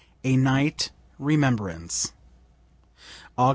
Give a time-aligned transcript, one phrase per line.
[0.23, 2.13] A NIGHT REMEMBRANCE
[3.37, 3.49] _Aug.